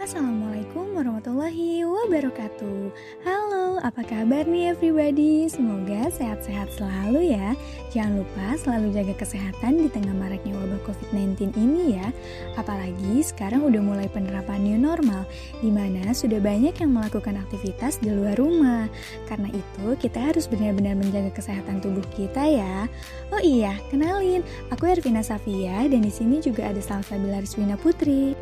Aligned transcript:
Assalamualaikum 0.00 0.96
warahmatullahi 0.96 1.84
wabarakatuh. 1.84 2.88
Halo, 3.20 3.84
apa 3.84 4.00
kabar 4.00 4.48
nih 4.48 4.72
everybody? 4.72 5.44
Semoga 5.44 6.08
sehat-sehat 6.08 6.72
selalu 6.72 7.36
ya. 7.36 7.52
Jangan 7.92 8.24
lupa 8.24 8.56
selalu 8.56 8.96
jaga 8.96 9.12
kesehatan 9.20 9.84
di 9.84 9.92
tengah 9.92 10.16
maraknya 10.16 10.56
wabah 10.56 10.80
COVID-19 10.88 11.52
ini 11.52 12.00
ya. 12.00 12.08
Apalagi 12.56 13.20
sekarang 13.20 13.60
udah 13.60 13.84
mulai 13.84 14.08
penerapan 14.08 14.64
new 14.64 14.80
normal 14.80 15.28
Di 15.60 15.68
mana 15.68 16.16
sudah 16.16 16.40
banyak 16.40 16.80
yang 16.80 16.96
melakukan 16.96 17.36
aktivitas 17.36 18.00
di 18.00 18.08
luar 18.08 18.40
rumah. 18.40 18.88
Karena 19.28 19.52
itu 19.52 20.00
kita 20.00 20.32
harus 20.32 20.48
benar-benar 20.48 20.96
menjaga 20.96 21.28
kesehatan 21.36 21.84
tubuh 21.84 22.08
kita 22.16 22.48
ya. 22.48 22.88
Oh 23.36 23.42
iya, 23.44 23.76
kenalin 23.92 24.40
Aku 24.72 24.88
Ervina 24.88 25.20
Safia 25.20 25.84
dan 25.92 26.00
di 26.00 26.08
sini 26.08 26.40
juga 26.40 26.72
ada 26.72 26.80
Salsabila 26.80 27.44
Rizwina 27.44 27.76
Putri 27.76 28.32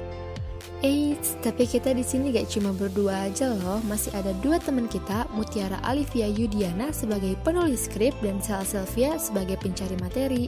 Eits, 0.78 1.34
tapi 1.42 1.66
kita 1.66 1.90
di 1.90 2.06
sini 2.06 2.30
gak 2.30 2.54
cuma 2.54 2.70
berdua 2.70 3.26
aja 3.26 3.50
loh, 3.50 3.82
masih 3.90 4.14
ada 4.14 4.30
dua 4.38 4.62
teman 4.62 4.86
kita, 4.86 5.26
Mutiara 5.34 5.82
Alivia 5.82 6.30
Yudiana 6.30 6.94
sebagai 6.94 7.34
penulis 7.42 7.90
skrip 7.90 8.14
dan 8.22 8.38
Sel 8.38 8.62
Sylvia 8.62 9.18
sebagai 9.18 9.58
pencari 9.58 9.98
materi. 9.98 10.44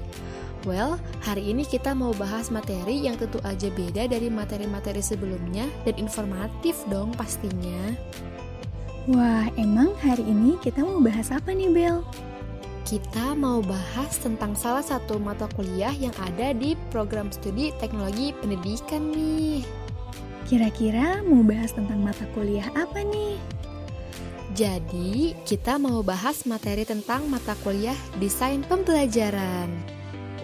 Well, 0.63 1.03
hari 1.27 1.51
ini 1.51 1.67
kita 1.67 1.99
mau 1.99 2.15
bahas 2.15 2.47
materi 2.55 3.03
yang 3.03 3.19
tentu 3.19 3.43
aja 3.43 3.73
beda 3.75 4.07
dari 4.07 4.31
materi-materi 4.31 5.03
sebelumnya 5.03 5.67
dan 5.83 5.99
informatif 5.99 6.79
dong 6.87 7.11
pastinya. 7.19 7.99
Wah, 9.11 9.51
emang 9.59 9.91
hari 9.99 10.23
ini 10.23 10.55
kita 10.63 10.87
mau 10.87 11.03
bahas 11.03 11.35
apa 11.35 11.51
nih, 11.51 11.75
Bel? 11.75 12.07
Kita 12.87 13.35
mau 13.35 13.65
bahas 13.67 14.15
tentang 14.23 14.55
salah 14.55 14.85
satu 14.85 15.19
mata 15.19 15.51
kuliah 15.59 15.91
yang 15.97 16.15
ada 16.23 16.55
di 16.55 16.79
program 16.95 17.35
studi 17.35 17.75
teknologi 17.83 18.31
pendidikan 18.39 19.11
nih. 19.11 19.80
Kira-kira 20.51 21.23
mau 21.23 21.47
bahas 21.47 21.71
tentang 21.71 22.03
mata 22.03 22.27
kuliah 22.35 22.67
apa 22.75 23.07
nih? 23.07 23.39
Jadi, 24.51 25.39
kita 25.47 25.79
mau 25.79 26.03
bahas 26.03 26.43
materi 26.43 26.83
tentang 26.83 27.31
mata 27.31 27.55
kuliah 27.63 27.95
desain 28.19 28.67
pembelajaran. 28.67 29.71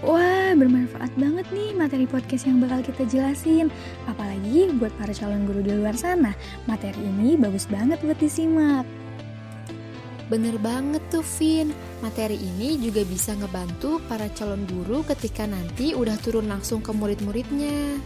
Wah, 0.06 0.54
bermanfaat 0.54 1.10
banget 1.18 1.50
nih 1.50 1.74
materi 1.74 2.06
podcast 2.06 2.46
yang 2.46 2.62
bakal 2.62 2.86
kita 2.86 3.02
jelasin. 3.10 3.66
Apalagi 4.06 4.70
buat 4.78 4.94
para 4.94 5.10
calon 5.10 5.42
guru 5.42 5.66
di 5.66 5.74
luar 5.74 5.98
sana, 5.98 6.38
materi 6.70 7.02
ini 7.02 7.34
bagus 7.34 7.66
banget 7.66 7.98
buat 8.06 8.22
disimak. 8.22 8.86
Bener 10.30 10.54
banget 10.62 11.02
tuh, 11.10 11.26
Vin. 11.42 11.74
Materi 11.98 12.38
ini 12.38 12.78
juga 12.78 13.02
bisa 13.02 13.34
ngebantu 13.34 13.98
para 14.06 14.30
calon 14.38 14.62
guru 14.70 15.02
ketika 15.02 15.50
nanti 15.50 15.98
udah 15.98 16.14
turun 16.22 16.46
langsung 16.46 16.78
ke 16.78 16.94
murid-muridnya. 16.94 17.98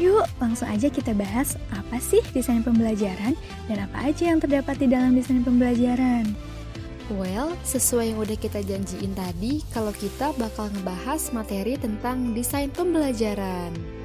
Yuk, 0.00 0.24
langsung 0.40 0.72
aja 0.72 0.88
kita 0.88 1.12
bahas 1.12 1.60
apa 1.68 2.00
sih 2.00 2.24
desain 2.32 2.64
pembelajaran 2.64 3.36
dan 3.68 3.78
apa 3.84 4.08
aja 4.08 4.32
yang 4.32 4.40
terdapat 4.40 4.80
di 4.80 4.88
dalam 4.88 5.12
desain 5.12 5.44
pembelajaran. 5.44 6.32
Well, 7.12 7.52
sesuai 7.60 8.16
yang 8.16 8.18
udah 8.24 8.38
kita 8.40 8.64
janjiin 8.64 9.12
tadi, 9.12 9.60
kalau 9.76 9.92
kita 9.92 10.32
bakal 10.40 10.72
ngebahas 10.72 11.20
materi 11.36 11.76
tentang 11.76 12.32
desain 12.32 12.72
pembelajaran. 12.72 14.01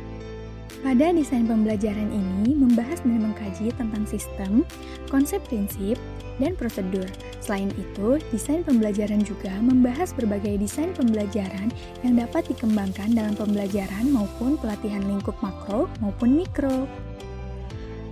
Pada 0.85 1.09
desain 1.09 1.49
pembelajaran 1.49 2.13
ini 2.13 2.53
membahas 2.53 3.01
dan 3.01 3.17
mengkaji 3.25 3.73
tentang 3.73 4.05
sistem, 4.05 4.61
konsep 5.09 5.41
prinsip, 5.49 5.97
dan 6.37 6.53
prosedur. 6.53 7.09
Selain 7.41 7.73
itu, 7.73 8.21
desain 8.29 8.61
pembelajaran 8.61 9.25
juga 9.25 9.49
membahas 9.57 10.13
berbagai 10.13 10.61
desain 10.61 10.93
pembelajaran 10.93 11.73
yang 12.05 12.13
dapat 12.21 12.45
dikembangkan 12.53 13.09
dalam 13.17 13.33
pembelajaran 13.33 14.05
maupun 14.13 14.53
pelatihan 14.61 15.01
lingkup 15.05 15.33
makro 15.41 15.89
maupun 15.97 16.37
mikro. 16.37 16.85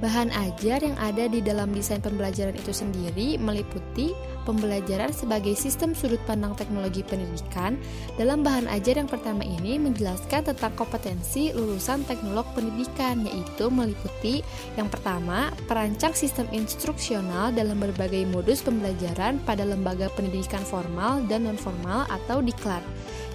Bahan 0.04 0.28
ajar 0.36 0.84
yang 0.84 1.00
ada 1.00 1.32
di 1.32 1.40
dalam 1.40 1.72
desain 1.72 2.04
pembelajaran 2.04 2.52
itu 2.52 2.76
sendiri 2.76 3.40
meliputi 3.40 4.12
pembelajaran 4.44 5.16
sebagai 5.16 5.56
sistem 5.56 5.95
sudut 5.95 6.20
pandang 6.28 6.52
teknologi 6.54 7.00
pendidikan. 7.02 7.80
Dalam 8.20 8.44
bahan 8.44 8.67
ajar 8.67 9.00
yang 9.00 9.08
pertama 9.08 9.42
ini 9.42 9.80
menjelaskan 9.80 10.52
tentang 10.52 10.76
kompetensi 10.76 11.55
lulusan 11.55 12.04
teknolog 12.05 12.44
pendidikan, 12.52 13.23
yaitu 13.23 13.72
meliputi 13.72 14.44
yang 14.76 14.92
pertama, 14.92 15.50
perancang 15.66 16.11
sistem 16.11 16.45
instruksional 16.52 17.55
dalam 17.55 17.80
berbagai 17.80 18.28
modus 18.28 18.60
pembelajaran 18.61 19.39
pada 19.48 19.64
lembaga 19.64 20.11
pendidikan 20.14 20.61
formal 20.61 21.23
dan 21.32 21.48
non-formal 21.48 22.04
atau 22.11 22.44
diklat. 22.44 22.84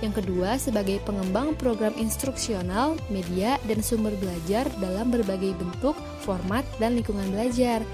Yang 0.01 0.25
kedua, 0.25 0.57
sebagai 0.57 0.97
pengembang 1.05 1.53
program 1.61 1.93
instruksional, 2.01 2.97
media, 3.13 3.61
dan 3.69 3.85
sumber 3.85 4.17
belajar 4.17 4.65
dalam 4.81 5.13
berbagai 5.13 5.53
bentuk, 5.61 5.93
format, 6.25 6.65
dan 6.81 6.97
lingkungan 6.97 7.29
belajar. 7.33 7.85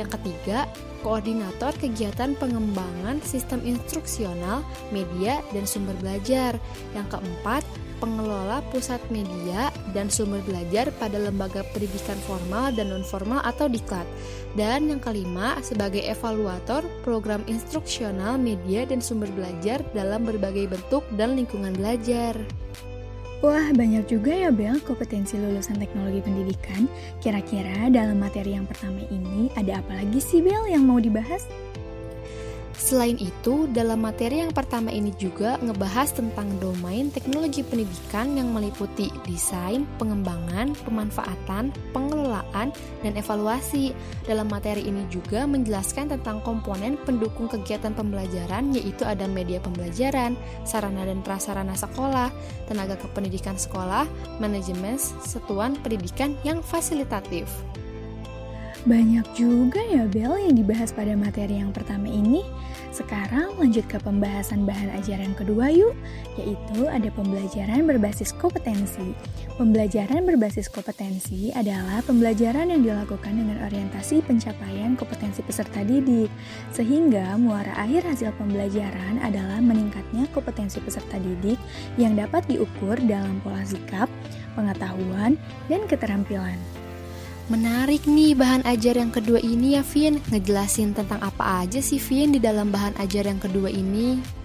Yang 0.00 0.16
ketiga, 0.16 0.64
koordinator 1.04 1.76
kegiatan 1.76 2.32
pengembangan 2.40 3.20
sistem 3.20 3.60
instruksional, 3.68 4.64
media, 4.88 5.44
dan 5.52 5.68
sumber 5.68 5.92
belajar. 6.00 6.56
Yang 6.96 7.20
keempat, 7.20 7.62
pengelola 8.02 8.64
pusat 8.74 8.98
media 9.08 9.71
dan 9.92 10.10
sumber 10.12 10.40
belajar 10.44 10.90
pada 10.96 11.20
lembaga 11.20 11.62
pendidikan 11.70 12.18
formal 12.24 12.72
dan 12.72 12.90
non-formal 12.90 13.40
atau 13.44 13.68
diklat. 13.70 14.04
Dan 14.52 14.92
yang 14.92 15.00
kelima, 15.00 15.56
sebagai 15.64 16.04
evaluator 16.04 16.84
program 17.06 17.40
instruksional 17.48 18.36
media 18.36 18.84
dan 18.84 19.00
sumber 19.00 19.28
belajar 19.32 19.80
dalam 19.96 20.28
berbagai 20.28 20.68
bentuk 20.72 21.04
dan 21.16 21.36
lingkungan 21.36 21.72
belajar. 21.72 22.36
Wah, 23.42 23.74
banyak 23.74 24.06
juga 24.06 24.30
ya 24.30 24.54
Bel 24.54 24.78
kompetensi 24.86 25.34
lulusan 25.34 25.82
teknologi 25.82 26.22
pendidikan. 26.22 26.86
Kira-kira 27.18 27.90
dalam 27.90 28.22
materi 28.22 28.54
yang 28.54 28.70
pertama 28.70 29.02
ini 29.10 29.50
ada 29.58 29.82
apa 29.82 29.98
lagi 29.98 30.22
sih 30.22 30.38
Bel 30.38 30.70
yang 30.70 30.86
mau 30.86 31.02
dibahas? 31.02 31.42
Selain 32.72 33.20
itu, 33.20 33.68
dalam 33.68 34.00
materi 34.00 34.40
yang 34.40 34.52
pertama 34.52 34.88
ini 34.88 35.12
juga 35.20 35.60
ngebahas 35.60 36.16
tentang 36.16 36.48
domain 36.56 37.12
teknologi 37.12 37.60
pendidikan 37.60 38.32
yang 38.32 38.48
meliputi 38.48 39.12
desain, 39.28 39.84
pengembangan, 40.00 40.72
pemanfaatan, 40.88 41.68
pengelolaan, 41.92 42.72
dan 43.04 43.12
evaluasi. 43.12 43.92
Dalam 44.24 44.48
materi 44.48 44.88
ini 44.88 45.04
juga 45.12 45.44
menjelaskan 45.44 46.16
tentang 46.16 46.40
komponen 46.40 46.96
pendukung 47.04 47.48
kegiatan 47.48 47.92
pembelajaran 47.92 48.72
yaitu 48.72 49.04
ada 49.04 49.28
media 49.28 49.60
pembelajaran, 49.60 50.32
sarana 50.64 51.04
dan 51.04 51.20
prasarana 51.20 51.76
sekolah, 51.76 52.32
tenaga 52.68 52.96
kependidikan 52.96 53.60
sekolah, 53.60 54.08
manajemen 54.40 54.96
satuan 55.20 55.76
pendidikan 55.84 56.34
yang 56.40 56.64
fasilitatif. 56.64 57.48
Banyak 58.82 59.38
juga 59.38 59.78
ya 59.78 60.10
Bel 60.10 60.34
yang 60.42 60.58
dibahas 60.58 60.90
pada 60.90 61.14
materi 61.14 61.62
yang 61.62 61.70
pertama 61.70 62.10
ini. 62.10 62.42
Sekarang 62.90 63.54
lanjut 63.54 63.86
ke 63.86 63.94
pembahasan 64.02 64.66
bahan 64.66 64.90
ajaran 64.98 65.38
kedua 65.38 65.70
yuk, 65.70 65.94
yaitu 66.34 66.90
ada 66.90 67.06
pembelajaran 67.14 67.86
berbasis 67.86 68.34
kompetensi. 68.34 69.14
Pembelajaran 69.54 70.26
berbasis 70.26 70.66
kompetensi 70.66 71.54
adalah 71.54 72.02
pembelajaran 72.02 72.74
yang 72.74 72.82
dilakukan 72.82 73.32
dengan 73.38 73.62
orientasi 73.70 74.18
pencapaian 74.26 74.98
kompetensi 74.98 75.46
peserta 75.46 75.86
didik, 75.86 76.28
sehingga 76.74 77.38
muara 77.38 77.70
akhir 77.78 78.02
hasil 78.02 78.34
pembelajaran 78.34 79.22
adalah 79.22 79.62
meningkatnya 79.62 80.26
kompetensi 80.34 80.82
peserta 80.82 81.22
didik 81.22 81.56
yang 82.02 82.18
dapat 82.18 82.42
diukur 82.50 82.98
dalam 83.06 83.38
pola 83.46 83.62
sikap, 83.62 84.10
pengetahuan, 84.58 85.38
dan 85.70 85.86
keterampilan. 85.86 86.81
Menarik 87.50 88.06
nih 88.06 88.38
bahan 88.38 88.62
ajar 88.62 89.02
yang 89.02 89.10
kedua 89.10 89.42
ini 89.42 89.74
ya 89.74 89.82
Vin. 89.82 90.22
Ngejelasin 90.30 90.94
tentang 90.94 91.18
apa 91.18 91.66
aja 91.66 91.82
sih 91.82 91.98
Vin 91.98 92.30
di 92.30 92.38
dalam 92.38 92.70
bahan 92.70 92.94
ajar 93.02 93.26
yang 93.26 93.42
kedua 93.42 93.66
ini 93.66 94.41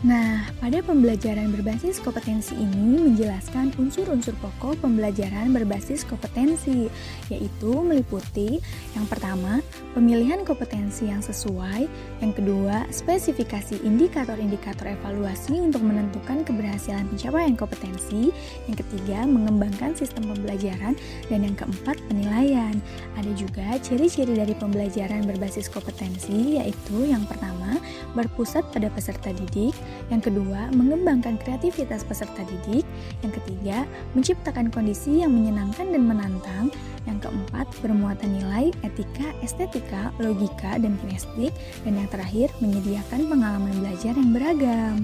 Nah, 0.00 0.48
pada 0.64 0.80
pembelajaran 0.80 1.52
berbasis 1.52 2.00
kompetensi 2.00 2.56
ini 2.56 3.04
menjelaskan 3.04 3.76
unsur-unsur 3.76 4.32
pokok 4.40 4.80
pembelajaran 4.80 5.52
berbasis 5.52 6.08
kompetensi, 6.08 6.88
yaitu 7.28 7.72
meliputi 7.84 8.64
yang 8.96 9.04
pertama, 9.04 9.60
pemilihan 9.92 10.40
kompetensi 10.48 11.12
yang 11.12 11.20
sesuai, 11.20 11.84
yang 12.24 12.32
kedua, 12.32 12.88
spesifikasi 12.88 13.76
indikator-indikator 13.84 14.88
evaluasi 14.88 15.60
untuk 15.60 15.84
menentukan 15.84 16.48
keberhasilan 16.48 17.04
pencapaian 17.12 17.52
kompetensi, 17.52 18.32
yang 18.72 18.80
ketiga, 18.80 19.28
mengembangkan 19.28 19.92
sistem 19.92 20.32
pembelajaran, 20.32 20.96
dan 21.28 21.44
yang 21.44 21.52
keempat, 21.60 22.00
penilaian. 22.08 22.72
Ada 23.20 23.36
juga 23.36 23.76
ciri-ciri 23.84 24.32
dari 24.32 24.56
pembelajaran 24.56 25.28
berbasis 25.28 25.68
kompetensi, 25.68 26.56
yaitu 26.56 27.04
yang 27.04 27.28
pertama, 27.28 27.76
berpusat 28.16 28.64
pada 28.72 28.88
peserta 28.88 29.28
didik, 29.36 29.76
yang 30.10 30.18
kedua, 30.18 30.68
mengembangkan 30.74 31.38
kreativitas 31.38 32.02
peserta 32.02 32.42
didik. 32.42 32.82
Yang 33.22 33.42
ketiga, 33.42 33.86
menciptakan 34.18 34.74
kondisi 34.74 35.22
yang 35.22 35.30
menyenangkan 35.30 35.86
dan 35.94 36.02
menantang. 36.02 36.66
Yang 37.06 37.30
keempat, 37.30 37.66
bermuatan 37.80 38.30
nilai, 38.42 38.74
etika, 38.82 39.30
estetika, 39.40 40.10
logika, 40.18 40.76
dan 40.82 40.98
kinestetik. 40.98 41.54
Dan 41.86 42.02
yang 42.02 42.08
terakhir, 42.10 42.50
menyediakan 42.58 43.30
pengalaman 43.30 43.74
belajar 43.78 44.12
yang 44.18 44.30
beragam. 44.34 44.96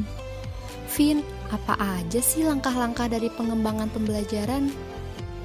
Vin, 0.90 1.22
apa 1.54 1.78
aja 1.78 2.18
sih 2.18 2.42
langkah-langkah 2.42 3.06
dari 3.06 3.30
pengembangan 3.30 3.86
pembelajaran? 3.94 4.74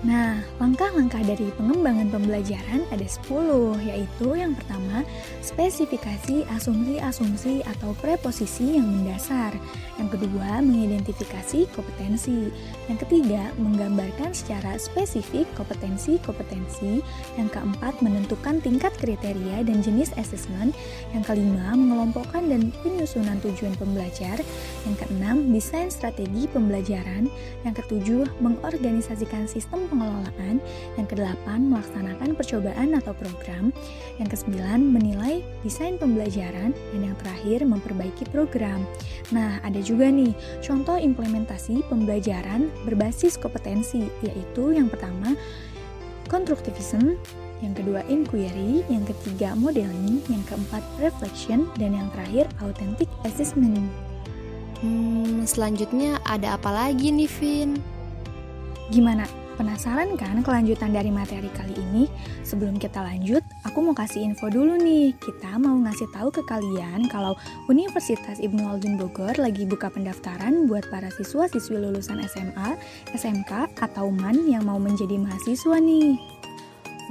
Nah, 0.01 0.41
langkah-langkah 0.57 1.21
dari 1.21 1.53
pengembangan 1.61 2.09
pembelajaran 2.09 2.81
ada 2.89 3.05
10, 3.05 3.77
yaitu 3.85 4.33
yang 4.33 4.57
pertama, 4.57 5.05
spesifikasi 5.45 6.41
asumsi-asumsi 6.57 7.61
atau 7.69 7.93
preposisi 8.01 8.81
yang 8.81 8.89
mendasar. 8.89 9.53
Yang 10.01 10.17
kedua, 10.17 10.65
mengidentifikasi 10.65 11.69
kompetensi. 11.77 12.49
Yang 12.89 13.05
ketiga, 13.05 13.53
menggambarkan 13.61 14.33
secara 14.33 14.73
spesifik 14.81 15.45
kompetensi-kompetensi. 15.53 17.05
Yang 17.37 17.61
keempat, 17.61 18.01
menentukan 18.01 18.57
tingkat 18.57 18.97
kriteria 18.97 19.61
dan 19.61 19.85
jenis 19.85 20.17
asesmen. 20.17 20.73
Yang 21.13 21.29
kelima, 21.29 21.77
mengelompokkan 21.77 22.49
dan 22.49 22.73
penyusunan 22.81 23.37
tujuan 23.45 23.77
pembelajar. 23.77 24.41
Yang 24.89 24.95
keenam, 25.05 25.53
desain 25.53 25.93
strategi 25.93 26.49
pembelajaran. 26.49 27.29
Yang 27.61 27.85
ketujuh, 27.85 28.25
mengorganisasikan 28.41 29.45
sistem 29.45 29.90
pengelolaan, 29.91 30.63
yang 30.95 31.07
kedelapan 31.11 31.67
melaksanakan 31.67 32.31
percobaan 32.39 32.95
atau 32.95 33.11
program, 33.11 33.75
yang 34.15 34.31
kesembilan 34.31 34.79
menilai 34.79 35.43
desain 35.67 35.99
pembelajaran, 35.99 36.71
dan 36.71 37.01
yang 37.03 37.15
terakhir 37.19 37.67
memperbaiki 37.67 38.23
program. 38.31 38.87
Nah, 39.35 39.59
ada 39.67 39.83
juga 39.83 40.07
nih 40.07 40.31
contoh 40.63 40.95
implementasi 40.95 41.83
pembelajaran 41.91 42.71
berbasis 42.87 43.35
kompetensi, 43.35 44.07
yaitu 44.23 44.71
yang 44.71 44.87
pertama 44.87 45.35
constructivism, 46.31 47.19
yang 47.59 47.75
kedua 47.75 48.01
inquiry, 48.07 48.87
yang 48.87 49.03
ketiga 49.03 49.53
modeling, 49.53 50.23
yang 50.31 50.41
keempat 50.47 50.81
reflection, 50.97 51.67
dan 51.75 51.93
yang 51.93 52.07
terakhir 52.15 52.47
authentic 52.63 53.11
assessment. 53.27 53.91
Hmm, 54.81 55.45
selanjutnya 55.45 56.17
ada 56.25 56.57
apa 56.57 56.73
lagi 56.73 57.13
nih, 57.13 57.29
Vin? 57.29 57.77
Gimana? 58.89 59.40
Penasaran 59.59 60.15
kan 60.15 60.39
kelanjutan 60.39 60.95
dari 60.95 61.11
materi 61.11 61.51
kali 61.51 61.75
ini? 61.75 62.07
Sebelum 62.47 62.79
kita 62.79 63.03
lanjut, 63.03 63.43
aku 63.67 63.83
mau 63.83 63.91
kasih 63.91 64.23
info 64.23 64.47
dulu 64.47 64.79
nih. 64.79 65.11
Kita 65.19 65.59
mau 65.59 65.75
ngasih 65.75 66.07
tahu 66.15 66.31
ke 66.31 66.41
kalian 66.47 67.11
kalau 67.11 67.35
Universitas 67.67 68.39
Ibnu 68.39 68.63
Khaldun 68.63 68.95
Bogor 68.95 69.35
lagi 69.35 69.67
buka 69.67 69.91
pendaftaran 69.91 70.71
buat 70.71 70.87
para 70.87 71.11
siswa-siswi 71.11 71.83
lulusan 71.83 72.23
SMA, 72.31 72.79
SMK, 73.11 73.75
atau 73.83 74.07
MAN 74.07 74.47
yang 74.47 74.63
mau 74.63 74.79
menjadi 74.79 75.19
mahasiswa 75.19 75.77
nih. 75.83 76.15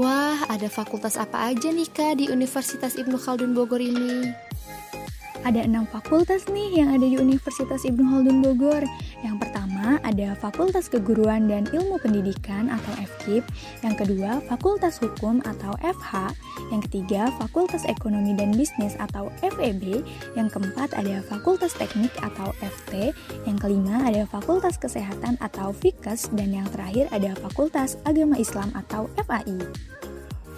Wah, 0.01 0.41
ada 0.49 0.73
fakultas 0.73 1.21
apa 1.21 1.53
aja 1.53 1.69
nih 1.69 1.91
Kak 1.93 2.25
di 2.25 2.33
Universitas 2.33 2.97
Ibnu 2.97 3.21
Khaldun 3.21 3.53
Bogor 3.53 3.85
ini? 3.85 4.33
Ada 5.45 5.65
enam 5.65 5.89
fakultas 5.89 6.49
nih 6.53 6.85
yang 6.85 6.93
ada 6.93 7.05
di 7.05 7.17
Universitas 7.17 7.85
Ibnu 7.85 8.05
Khaldun 8.05 8.41
Bogor. 8.45 8.85
Yang 9.21 9.37
pertama 9.41 9.50
ada 10.05 10.37
Fakultas 10.37 10.89
Keguruan 10.91 11.49
dan 11.49 11.69
Ilmu 11.71 12.01
Pendidikan 12.01 12.69
atau 12.69 12.93
FKIP. 12.97 13.45
Yang 13.81 13.95
kedua 14.05 14.41
Fakultas 14.47 15.01
Hukum 15.01 15.41
atau 15.43 15.73
FH. 15.81 16.35
Yang 16.73 16.91
ketiga 16.91 17.33
Fakultas 17.41 17.87
Ekonomi 17.89 18.37
dan 18.37 18.53
Bisnis 18.53 18.95
atau 19.01 19.33
FEB. 19.41 20.05
Yang 20.37 20.49
keempat 20.57 20.93
ada 20.97 21.25
Fakultas 21.27 21.73
Teknik 21.77 22.13
atau 22.21 22.53
FT. 22.61 23.17
Yang 23.49 23.57
kelima 23.63 24.05
ada 24.05 24.29
Fakultas 24.29 24.77
Kesehatan 24.77 25.41
atau 25.41 25.73
FIKES. 25.73 26.33
Dan 26.37 26.53
yang 26.53 26.69
terakhir 26.71 27.09
ada 27.15 27.33
Fakultas 27.39 27.97
Agama 28.05 28.37
Islam 28.37 28.73
atau 28.77 29.09
FAI. 29.17 29.61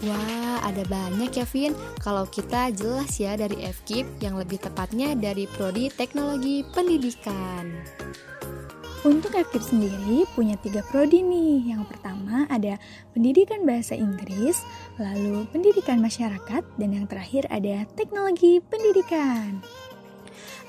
Wah, 0.02 0.58
ada 0.66 0.82
banyak 0.90 1.30
ya 1.30 1.46
Vin. 1.46 1.78
Kalau 2.02 2.26
kita 2.26 2.74
jelas 2.74 3.22
ya 3.22 3.38
dari 3.38 3.62
FKIP 3.62 4.18
yang 4.18 4.34
lebih 4.34 4.58
tepatnya 4.58 5.14
dari 5.14 5.46
Prodi 5.46 5.94
Teknologi 5.94 6.66
Pendidikan. 6.74 7.70
Untuk 9.02 9.34
FKIP 9.34 9.62
sendiri 9.66 10.18
punya 10.30 10.54
tiga 10.62 10.78
prodi 10.86 11.26
nih. 11.26 11.74
Yang 11.74 11.90
pertama 11.90 12.46
ada 12.46 12.78
pendidikan 13.10 13.66
bahasa 13.66 13.98
Inggris, 13.98 14.62
lalu 14.94 15.42
pendidikan 15.50 15.98
masyarakat, 15.98 16.62
dan 16.78 16.90
yang 16.94 17.10
terakhir 17.10 17.50
ada 17.50 17.82
teknologi 17.98 18.62
pendidikan. 18.62 19.58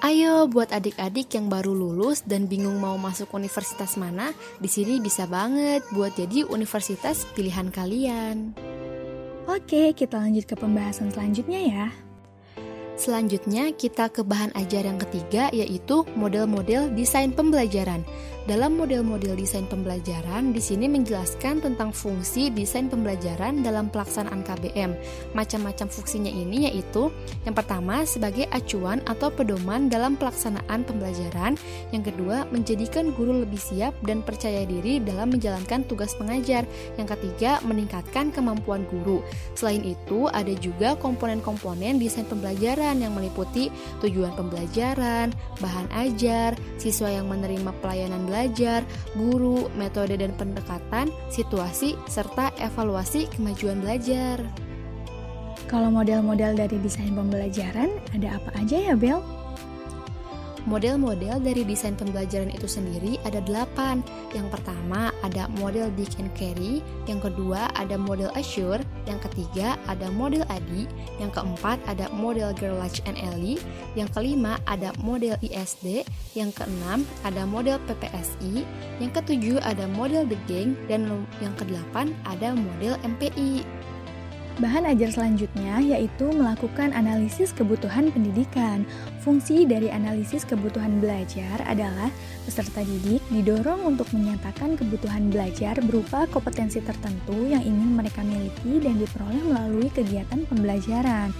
Ayo 0.01 0.49
buat 0.49 0.73
adik-adik 0.73 1.31
yang 1.37 1.47
baru 1.47 1.77
lulus 1.77 2.25
dan 2.25 2.49
bingung 2.49 2.81
mau 2.81 2.97
masuk 2.97 3.29
universitas 3.37 3.95
mana, 4.01 4.33
di 4.57 4.67
sini 4.67 4.97
bisa 4.97 5.29
banget 5.29 5.85
buat 5.93 6.17
jadi 6.17 6.49
universitas 6.49 7.29
pilihan 7.37 7.69
kalian. 7.69 8.57
Oke, 9.45 9.93
kita 9.93 10.17
lanjut 10.17 10.49
ke 10.49 10.57
pembahasan 10.57 11.13
selanjutnya 11.13 11.61
ya. 11.61 11.87
Selanjutnya 12.93 13.73
kita 13.73 14.07
ke 14.13 14.21
bahan 14.21 14.53
ajar 14.53 14.85
yang 14.85 15.01
ketiga 15.01 15.49
yaitu 15.49 16.05
model-model 16.13 16.93
desain 16.93 17.33
pembelajaran. 17.33 18.05
Dalam 18.43 18.75
model-model 18.75 19.39
desain 19.39 19.63
pembelajaran, 19.71 20.51
di 20.51 20.59
sini 20.59 20.91
menjelaskan 20.91 21.63
tentang 21.63 21.95
fungsi 21.95 22.51
desain 22.51 22.91
pembelajaran 22.91 23.63
dalam 23.63 23.87
pelaksanaan 23.87 24.43
KBM. 24.43 24.99
Macam-macam 25.31 25.87
fungsinya 25.87 26.27
ini 26.27 26.67
yaitu 26.67 27.07
yang 27.47 27.55
pertama 27.55 28.03
sebagai 28.03 28.43
acuan 28.51 28.99
atau 29.07 29.31
pedoman 29.31 29.87
dalam 29.87 30.19
pelaksanaan 30.19 30.83
pembelajaran, 30.83 31.55
yang 31.95 32.03
kedua 32.03 32.43
menjadikan 32.51 33.15
guru 33.15 33.47
lebih 33.47 33.63
siap 33.63 33.95
dan 34.03 34.19
percaya 34.19 34.67
diri 34.67 34.99
dalam 34.99 35.31
menjalankan 35.31 35.87
tugas 35.87 36.11
pengajar, 36.19 36.67
yang 36.99 37.07
ketiga 37.07 37.63
meningkatkan 37.63 38.27
kemampuan 38.35 38.83
guru. 38.91 39.23
Selain 39.55 39.87
itu, 39.87 40.27
ada 40.35 40.51
juga 40.59 40.99
komponen-komponen 40.99 41.95
desain 41.95 42.27
pembelajaran 42.27 42.99
yang 42.99 43.15
meliputi 43.15 43.71
tujuan 44.03 44.35
pembelajaran, 44.35 45.31
bahan 45.63 45.87
ajar, 45.95 46.59
siswa 46.75 47.07
yang 47.07 47.31
menerima 47.31 47.71
pelayanan 47.79 48.32
guru, 49.13 49.69
metode 49.77 50.17
dan 50.17 50.33
pendekatan, 50.33 51.13
situasi, 51.29 51.93
serta 52.09 52.49
evaluasi 52.57 53.29
kemajuan 53.33 53.79
belajar. 53.79 54.41
Kalau 55.69 55.89
model-model 55.89 56.53
dari 56.57 56.77
desain 56.81 57.13
pembelajaran, 57.13 57.89
ada 58.13 58.37
apa 58.37 58.49
aja 58.61 58.93
ya 58.93 58.95
Bel? 58.97 59.21
Model-model 60.63 61.43
dari 61.43 61.67
desain 61.67 61.91
pembelajaran 61.91 62.47
itu 62.47 62.71
sendiri 62.71 63.19
ada 63.27 63.43
delapan. 63.43 63.99
Yang 64.31 64.47
pertama 64.59 65.11
ada 65.19 65.51
model 65.59 65.91
Dick 65.99 66.15
and 66.23 66.31
Carry, 66.39 66.79
yang 67.03 67.19
kedua 67.19 67.67
ada 67.75 67.99
model 67.99 68.31
Assure, 68.31 68.79
yang 69.05 69.19
ketiga 69.19 69.75
ada 69.89 70.07
model 70.13 70.43
ADI, 70.47 70.87
yang 71.19 71.31
keempat 71.33 71.79
ada 71.89 72.07
model 72.13 72.55
Gerlach 72.55 73.03
and 73.03 73.19
Ellie, 73.19 73.59
yang 73.93 74.07
kelima 74.11 74.59
ada 74.65 74.95
model 75.03 75.35
ISD, 75.43 76.07
yang 76.33 76.49
keenam 76.55 77.03
ada 77.27 77.43
model 77.43 77.77
PPSI, 77.89 78.63
yang 79.03 79.11
ketujuh 79.11 79.59
ada 79.63 79.85
model 79.91 80.23
The 80.27 80.39
Gang, 80.47 80.75
dan 80.87 81.27
yang 81.43 81.53
kedelapan 81.59 82.15
ada 82.23 82.55
model 82.55 82.95
MPI. 83.03 83.82
Bahan 84.61 84.85
ajar 84.85 85.09
selanjutnya 85.09 85.81
yaitu 85.81 86.29
melakukan 86.29 86.93
analisis 86.93 87.49
kebutuhan 87.57 88.13
pendidikan. 88.13 88.85
Fungsi 89.25 89.65
dari 89.65 89.89
analisis 89.89 90.45
kebutuhan 90.45 91.01
belajar 91.01 91.57
adalah 91.65 92.13
peserta 92.45 92.85
didik 92.85 93.25
didorong 93.33 93.81
untuk 93.97 94.05
menyatakan 94.13 94.77
kebutuhan 94.77 95.33
belajar 95.33 95.73
berupa 95.81 96.29
kompetensi 96.29 96.85
tertentu 96.85 97.49
yang 97.49 97.65
ingin 97.65 97.97
mereka 97.97 98.21
miliki 98.21 98.77
dan 98.77 99.01
diperoleh 99.01 99.41
melalui 99.41 99.89
kegiatan 99.89 100.45
pembelajaran 100.45 101.33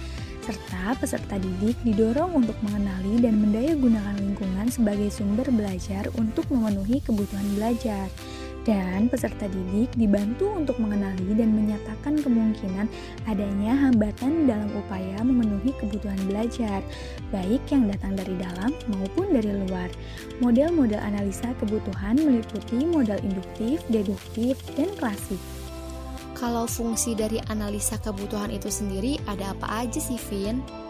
serta 0.44 0.92
peserta 1.00 1.40
didik 1.40 1.78
didorong 1.86 2.44
untuk 2.44 2.58
mengenali 2.60 3.16
dan 3.22 3.40
mendayagunakan 3.40 4.20
lingkungan 4.20 4.68
sebagai 4.68 5.08
sumber 5.08 5.48
belajar 5.48 6.04
untuk 6.20 6.44
memenuhi 6.52 7.00
kebutuhan 7.00 7.48
belajar 7.56 8.12
dan 8.64 9.12
peserta 9.12 9.44
didik 9.48 9.92
dibantu 9.94 10.48
untuk 10.56 10.80
mengenali 10.80 11.36
dan 11.36 11.52
menyatakan 11.52 12.16
kemungkinan 12.20 12.88
adanya 13.28 13.76
hambatan 13.76 14.48
dalam 14.48 14.72
upaya 14.72 15.20
memenuhi 15.20 15.76
kebutuhan 15.76 16.18
belajar, 16.24 16.80
baik 17.28 17.60
yang 17.68 17.88
datang 17.88 18.16
dari 18.16 18.34
dalam 18.40 18.72
maupun 18.88 19.36
dari 19.36 19.52
luar. 19.68 19.88
Model-model 20.40 21.00
analisa 21.00 21.52
kebutuhan 21.60 22.16
meliputi 22.16 22.88
model 22.88 23.20
induktif, 23.20 23.84
deduktif, 23.92 24.56
dan 24.74 24.88
klasik. 24.96 25.38
Kalau 26.34 26.66
fungsi 26.66 27.14
dari 27.14 27.38
analisa 27.46 27.94
kebutuhan 28.02 28.50
itu 28.50 28.66
sendiri 28.66 29.22
ada 29.30 29.54
apa 29.54 29.86
aja 29.86 30.02
sih, 30.02 30.18
Vin? 30.18 30.83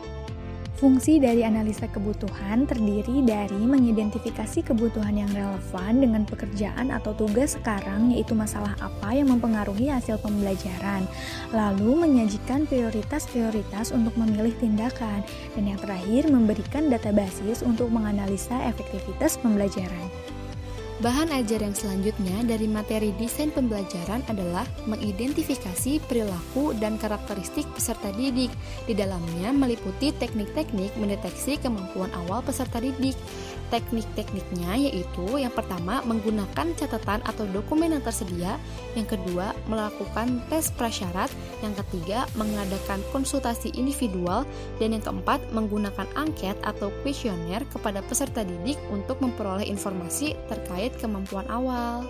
Fungsi 0.75 1.23
dari 1.23 1.47
analisa 1.47 1.87
kebutuhan 1.87 2.67
terdiri 2.67 3.23
dari 3.23 3.63
mengidentifikasi 3.63 4.67
kebutuhan 4.67 5.15
yang 5.15 5.31
relevan 5.31 6.03
dengan 6.03 6.27
pekerjaan 6.27 6.91
atau 6.91 7.15
tugas 7.15 7.55
sekarang, 7.55 8.11
yaitu 8.11 8.35
masalah 8.35 8.75
apa 8.83 9.15
yang 9.15 9.31
mempengaruhi 9.31 9.87
hasil 9.87 10.19
pembelajaran, 10.19 11.07
lalu 11.55 11.95
menyajikan 11.95 12.67
prioritas-prioritas 12.67 13.95
untuk 13.95 14.19
memilih 14.19 14.51
tindakan, 14.59 15.23
dan 15.55 15.63
yang 15.63 15.79
terakhir 15.79 16.27
memberikan 16.27 16.91
data 16.91 17.15
basis 17.15 17.63
untuk 17.63 17.87
menganalisa 17.95 18.59
efektivitas 18.67 19.39
pembelajaran. 19.39 20.34
Bahan 21.05 21.37
ajar 21.37 21.61
yang 21.61 21.77
selanjutnya 21.77 22.49
dari 22.49 22.65
materi 22.65 23.13
desain 23.21 23.53
pembelajaran 23.53 24.25
adalah 24.25 24.65
mengidentifikasi 24.89 26.01
perilaku 26.09 26.73
dan 26.81 26.97
karakteristik 26.97 27.69
peserta 27.77 28.09
didik. 28.17 28.49
Di 28.89 28.97
dalamnya 28.97 29.53
meliputi 29.53 30.17
teknik-teknik 30.17 30.97
mendeteksi 30.97 31.61
kemampuan 31.61 32.09
awal 32.25 32.41
peserta 32.41 32.81
didik. 32.81 33.13
Teknik-tekniknya 33.75 34.87
yaitu 34.87 35.35
yang 35.35 35.51
pertama 35.51 35.99
menggunakan 36.07 36.79
catatan 36.79 37.19
atau 37.27 37.43
dokumen 37.51 37.91
yang 37.91 38.07
tersedia, 38.07 38.55
yang 38.95 39.03
kedua 39.03 39.51
melakukan 39.67 40.39
tes 40.47 40.71
prasyarat, 40.71 41.27
yang 41.59 41.75
ketiga 41.83 42.23
mengadakan 42.39 43.03
konsultasi 43.11 43.75
individual, 43.75 44.47
dan 44.79 44.95
yang 44.95 45.03
keempat 45.03 45.43
menggunakan 45.51 46.07
angket 46.15 46.55
atau 46.63 46.95
kuesioner 47.03 47.67
kepada 47.75 47.99
peserta 48.07 48.47
didik 48.47 48.79
untuk 48.95 49.19
memperoleh 49.19 49.67
informasi 49.67 50.39
terkait 50.47 50.95
kemampuan 51.03 51.51
awal. 51.51 52.07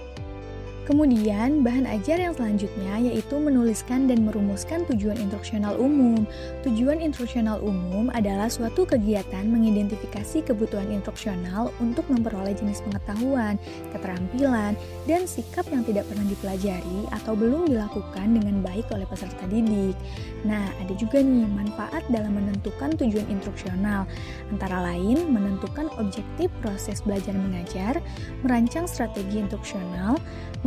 Kemudian, 0.84 1.64
bahan 1.64 1.88
ajar 1.88 2.20
yang 2.20 2.36
selanjutnya 2.36 3.00
yaitu 3.00 3.40
menuliskan 3.40 4.04
dan 4.04 4.20
merumuskan 4.28 4.84
tujuan 4.92 5.16
instruksional 5.16 5.80
umum. 5.80 6.28
Tujuan 6.60 7.00
instruksional 7.00 7.56
umum 7.64 8.12
adalah 8.12 8.52
suatu 8.52 8.84
kegiatan 8.84 9.48
mengidentifikasi 9.48 10.44
kebutuhan 10.44 10.92
instruksional 10.92 11.72
untuk 11.80 12.04
memperoleh 12.12 12.52
jenis 12.52 12.84
pengetahuan, 12.84 13.56
keterampilan, 13.96 14.76
dan 15.08 15.24
sikap 15.24 15.64
yang 15.72 15.80
tidak 15.88 16.04
pernah 16.04 16.28
dipelajari 16.28 17.00
atau 17.16 17.32
belum 17.32 17.72
dilakukan 17.72 18.36
dengan 18.36 18.60
baik 18.60 18.84
oleh 18.92 19.08
peserta 19.08 19.48
didik. 19.48 19.96
Nah, 20.44 20.68
ada 20.84 20.92
juga 21.00 21.24
nih 21.24 21.48
manfaat 21.48 22.04
dalam 22.12 22.36
menentukan 22.36 22.92
tujuan 23.00 23.24
instruksional, 23.32 24.04
antara 24.52 24.84
lain 24.84 25.32
menentukan 25.32 25.88
objektif 25.96 26.52
proses 26.60 27.00
belajar 27.00 27.32
mengajar, 27.32 28.04
merancang 28.44 28.84
strategi 28.84 29.40
instruksional, 29.40 30.20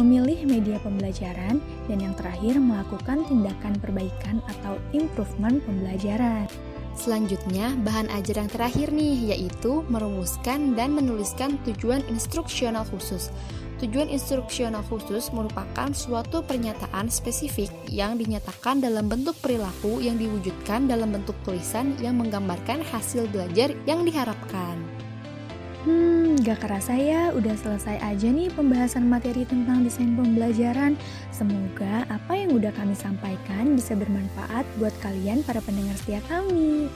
memilih 0.08 0.48
media 0.48 0.80
pembelajaran, 0.80 1.60
dan 1.92 1.98
yang 2.00 2.16
terakhir 2.16 2.56
melakukan 2.56 3.28
tindakan 3.28 3.76
perbaikan 3.84 4.40
atau 4.48 4.80
improvement 4.96 5.60
pembelajaran. 5.68 6.48
Selanjutnya, 6.96 7.76
bahan 7.84 8.08
ajar 8.16 8.42
yang 8.42 8.50
terakhir 8.50 8.88
nih, 8.96 9.36
yaitu 9.36 9.84
merumuskan 9.92 10.74
dan 10.80 10.96
menuliskan 10.96 11.60
tujuan 11.68 12.02
instruksional 12.08 12.88
khusus. 12.88 13.30
Tujuan 13.78 14.10
instruksional 14.10 14.82
khusus 14.90 15.30
merupakan 15.30 15.94
suatu 15.94 16.42
pernyataan 16.42 17.14
spesifik 17.14 17.70
yang 17.86 18.18
dinyatakan 18.18 18.82
dalam 18.82 19.06
bentuk 19.06 19.38
perilaku 19.38 20.02
yang 20.02 20.18
diwujudkan 20.18 20.90
dalam 20.90 21.14
bentuk 21.14 21.38
tulisan 21.46 21.94
yang 22.02 22.18
menggambarkan 22.18 22.82
hasil 22.82 23.30
belajar 23.30 23.78
yang 23.86 24.02
diharapkan. 24.02 24.97
Hmm, 25.88 26.36
gak 26.44 26.68
kerasa 26.68 27.00
ya 27.00 27.32
udah 27.32 27.56
selesai 27.56 28.04
aja 28.04 28.28
nih 28.28 28.52
pembahasan 28.52 29.08
materi 29.08 29.48
tentang 29.48 29.88
desain 29.88 30.20
pembelajaran. 30.20 31.00
Semoga 31.32 32.04
apa 32.12 32.36
yang 32.36 32.60
udah 32.60 32.76
kami 32.76 32.92
sampaikan 32.92 33.72
bisa 33.72 33.96
bermanfaat 33.96 34.68
buat 34.84 34.92
kalian 35.00 35.48
para 35.48 35.64
pendengar 35.64 35.96
setia 35.96 36.20
kami. 36.28 36.92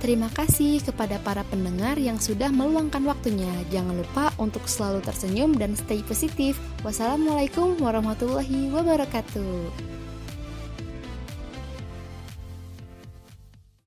Terima 0.00 0.32
kasih 0.32 0.80
kepada 0.80 1.20
para 1.20 1.44
pendengar 1.44 2.00
yang 2.00 2.16
sudah 2.16 2.48
meluangkan 2.48 3.04
waktunya. 3.04 3.52
Jangan 3.68 4.00
lupa 4.00 4.32
untuk 4.40 4.64
selalu 4.64 5.04
tersenyum 5.04 5.52
dan 5.60 5.76
stay 5.76 6.00
positif. 6.00 6.56
Wassalamualaikum 6.80 7.76
warahmatullahi 7.76 8.72
wabarakatuh. 8.72 9.95